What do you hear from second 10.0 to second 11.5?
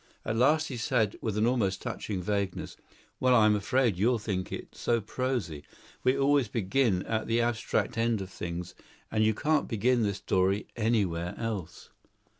this story anywhere